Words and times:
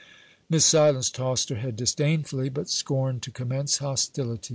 Miss 0.49 0.65
Silence 0.65 1.11
tossed 1.11 1.49
her 1.49 1.57
head 1.57 1.75
disdainfully, 1.75 2.49
but 2.49 2.71
scorned 2.71 3.21
to 3.21 3.29
commence 3.29 3.77
hostilities. 3.77 4.49